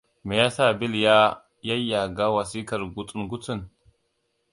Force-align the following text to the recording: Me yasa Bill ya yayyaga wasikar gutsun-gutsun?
Me 0.27 0.33
yasa 0.41 0.65
Bill 0.79 0.93
ya 1.05 1.17
yayyaga 1.67 2.25
wasikar 2.35 2.81
gutsun-gutsun? 2.95 3.59